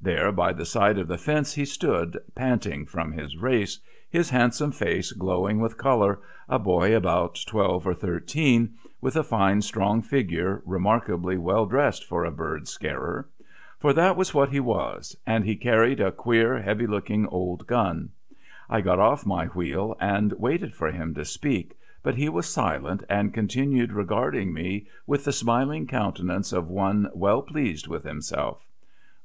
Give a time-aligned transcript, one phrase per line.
[0.00, 4.70] There by the side of the fence he stood, panting from his race, his handsome
[4.70, 10.62] face glowing with colour, a boy about twelve or thirteen, with a fine strong figure,
[10.64, 13.28] remarkably well dressed for a bird scarer.
[13.80, 18.10] For that was what he was, and he carried a queer, heavy looking old gun.
[18.70, 23.02] I got off my wheel and waited for him to speak, but he was silent,
[23.10, 28.64] and continued regarding me with the smiling countenance of one well pleased with himself.